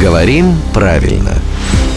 [0.00, 1.32] Говорим правильно.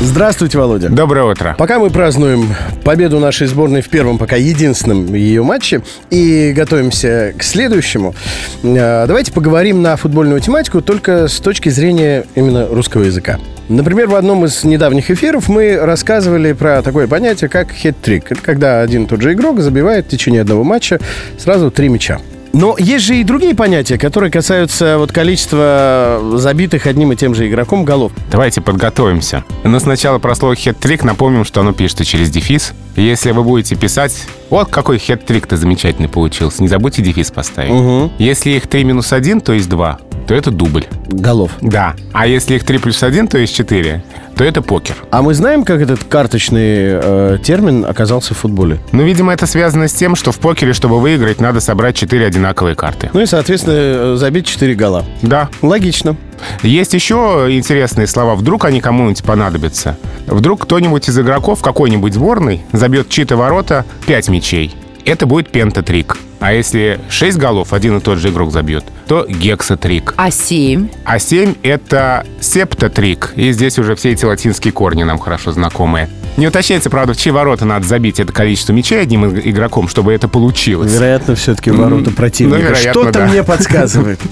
[0.02, 0.90] Здравствуйте, Володя.
[0.90, 1.55] Доброе утро.
[1.58, 7.44] Пока мы празднуем победу нашей сборной в первом, пока единственном ее матче, и готовимся к
[7.44, 8.13] следующему,
[8.62, 13.39] э, давайте поговорим на футбольную тематику только с точки зрения именно русского языка.
[13.70, 18.25] Например, в одном из недавних эфиров мы рассказывали про такое понятие, как хет-трик.
[18.29, 20.99] Это когда один и тот же игрок забивает в течение одного матча
[21.38, 22.20] сразу три мяча.
[22.54, 27.49] Но есть же и другие понятия, которые касаются вот количества забитых одним и тем же
[27.49, 28.11] игроком голов.
[28.31, 29.44] Давайте подготовимся.
[29.63, 32.73] Но сначала про слово хет-трик напомним, что оно пишется через дефис.
[32.95, 37.71] Если вы будете писать, вот какой хет-трик-то замечательный получился, не забудьте дефис поставить.
[37.71, 38.11] Угу.
[38.20, 40.86] Если их 3 минус 1, то есть 2, то это дубль.
[41.08, 41.52] Голов.
[41.62, 41.95] Да.
[42.12, 44.04] А если их 3 плюс 1, то есть 4,
[44.36, 44.95] то это покер.
[45.12, 48.80] А мы знаем, как этот карточный э, термин оказался в футболе?
[48.91, 52.76] Ну, видимо, это связано с тем, что в покере, чтобы выиграть, надо собрать 4 одинаковые
[52.76, 53.09] карты.
[53.14, 55.05] Ну и, соответственно, э, забить 4 гола.
[55.22, 55.50] Да.
[55.62, 56.16] Логично.
[56.62, 58.36] Есть еще интересные слова.
[58.36, 59.98] Вдруг они кому-нибудь понадобятся.
[60.28, 64.75] Вдруг кто-нибудь из игроков какой-нибудь сборной забьет чьи-то ворота 5 мячей.
[65.06, 66.17] Это будет пентатрик.
[66.45, 70.13] А если 6 голов один и тот же игрок забьет, то гексатрик.
[70.17, 70.89] А семь?
[71.05, 73.31] А 7— это септатрик.
[73.38, 76.09] И здесь уже все эти латинские корни нам хорошо знакомые.
[76.35, 80.11] Не уточняется, правда, в чьи ворота надо забить это количество мячей одним иг- игроком, чтобы
[80.11, 80.91] это получилось.
[80.91, 82.57] Вероятно, все-таки ворота М, противника.
[82.57, 83.28] ну, вероятно, Что-то да.
[83.28, 84.19] мне подсказывает.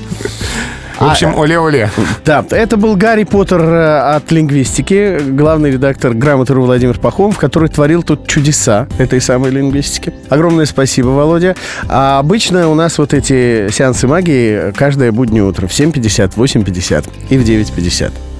[1.02, 1.90] В общем, оле-оле.
[2.24, 8.04] Да, это был Гарри Поттер э, от лингвистики, главный редактор грамоты.ру Владимир Пахомов, который творил
[8.04, 10.14] тут чудеса этой самой лингвистики.
[10.30, 11.56] Огромное спасибо, Володя.
[11.90, 17.38] А обычно у нас вот эти сеансы магии каждое буднее утро в 7.50, 8.50 и
[17.38, 18.31] в 9.50.